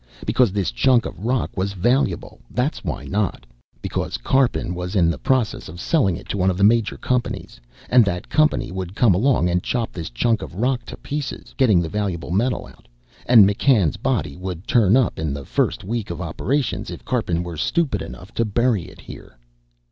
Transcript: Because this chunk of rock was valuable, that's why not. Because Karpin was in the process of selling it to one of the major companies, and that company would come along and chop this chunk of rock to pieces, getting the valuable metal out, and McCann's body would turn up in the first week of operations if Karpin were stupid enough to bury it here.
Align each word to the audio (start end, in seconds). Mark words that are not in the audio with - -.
Because 0.25 0.51
this 0.51 0.71
chunk 0.71 1.05
of 1.05 1.23
rock 1.27 1.55
was 1.55 1.73
valuable, 1.73 2.39
that's 2.49 2.83
why 2.83 3.05
not. 3.05 3.45
Because 3.83 4.17
Karpin 4.17 4.73
was 4.73 4.95
in 4.95 5.11
the 5.11 5.19
process 5.19 5.69
of 5.69 5.79
selling 5.79 6.17
it 6.17 6.27
to 6.29 6.37
one 6.37 6.49
of 6.49 6.57
the 6.57 6.63
major 6.63 6.97
companies, 6.97 7.61
and 7.87 8.03
that 8.03 8.27
company 8.27 8.71
would 8.71 8.95
come 8.95 9.13
along 9.13 9.47
and 9.47 9.61
chop 9.61 9.91
this 9.91 10.09
chunk 10.09 10.41
of 10.41 10.55
rock 10.55 10.85
to 10.85 10.97
pieces, 10.97 11.53
getting 11.55 11.83
the 11.83 11.87
valuable 11.87 12.31
metal 12.31 12.65
out, 12.65 12.87
and 13.27 13.47
McCann's 13.47 13.97
body 13.97 14.35
would 14.35 14.65
turn 14.65 14.97
up 14.97 15.19
in 15.19 15.35
the 15.35 15.45
first 15.45 15.83
week 15.83 16.09
of 16.09 16.19
operations 16.19 16.89
if 16.89 17.05
Karpin 17.05 17.43
were 17.43 17.55
stupid 17.55 18.01
enough 18.01 18.33
to 18.33 18.43
bury 18.43 18.85
it 18.85 19.01
here. 19.01 19.37